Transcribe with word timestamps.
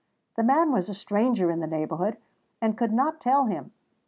The 0.35 0.41
man 0.41 0.71
was 0.71 0.89
a 0.89 0.95
stranger 0.95 1.51
in 1.51 1.59
the 1.59 1.67
neighbourhood, 1.67 2.17
and 2.59 2.75
could 2.75 2.91
not 2.91 3.21
tell 3.21 3.45
him. 3.45 3.71